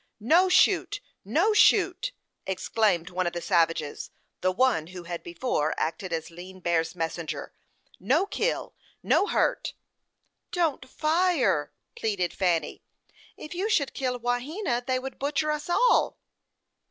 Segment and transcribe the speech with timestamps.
[0.19, 0.99] "No shoot!
[1.23, 2.11] no shoot!"
[2.47, 4.09] exclaimed one of the savages
[4.41, 7.53] the one who had before acted as Lean Bear's messenger.
[7.99, 9.75] "No kill, no hurt."
[10.51, 12.81] "Don't fire," pleaded Fanny.
[13.37, 16.17] "If you should kill Wahena, they would butcher us all."